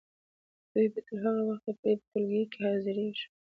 دوی 0.71 0.87
به 0.93 1.01
تر 1.07 1.17
هغه 1.25 1.41
وخته 1.49 1.71
پورې 1.79 1.91
په 1.99 2.05
ټولګیو 2.11 2.49
کې 2.51 2.59
حاضریږي. 2.67 3.25